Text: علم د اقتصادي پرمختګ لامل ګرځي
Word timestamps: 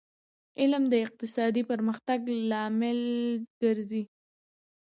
علم 0.59 0.83
د 0.89 0.93
اقتصادي 1.05 1.61
پرمختګ 1.71 2.19
لامل 2.49 2.99
ګرځي 3.61 4.03